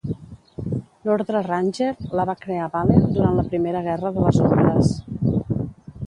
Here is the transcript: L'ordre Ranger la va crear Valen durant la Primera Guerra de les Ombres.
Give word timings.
L'ordre 1.09 1.41
Ranger 1.47 1.89
la 2.19 2.25
va 2.29 2.35
crear 2.45 2.69
Valen 2.75 3.05
durant 3.17 3.37
la 3.41 3.45
Primera 3.51 3.83
Guerra 3.89 4.13
de 4.15 4.25
les 4.29 4.41
Ombres. 4.47 4.91